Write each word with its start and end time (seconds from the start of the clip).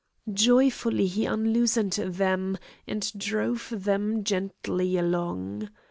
Joyfully 0.33 1.05
he 1.05 1.27
unloosened 1.27 1.93
them, 1.93 2.57
and 2.87 3.11
drove 3.19 3.71
them 3.77 4.23
gently 4.23 4.97
along. 4.97 5.69